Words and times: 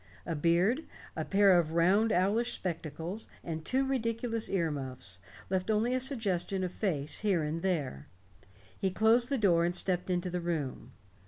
A 0.25 0.35
beard, 0.35 0.85
a 1.15 1.23
pair 1.23 1.59
of 1.59 1.73
round 1.73 2.11
owlish 2.11 2.53
spectacles, 2.53 3.27
and 3.43 3.63
two 3.63 3.85
ridiculous 3.85 4.49
ear 4.49 4.71
muffs, 4.71 5.19
left 5.47 5.69
only 5.69 5.93
a 5.93 5.99
suggestion 5.99 6.63
of 6.63 6.71
face 6.71 7.19
here 7.19 7.43
and 7.43 7.61
there. 7.61 8.07
He 8.75 8.89
closed 8.89 9.29
the 9.29 9.37
door 9.37 9.63
and 9.63 9.75
stepped 9.75 10.09
into 10.09 10.31
the 10.31 10.41
room. 10.41 10.93